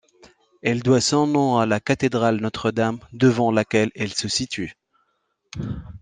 [0.63, 4.73] Elle doit son nom à la cathédrale Notre-Dame devant laquelle elle se situe.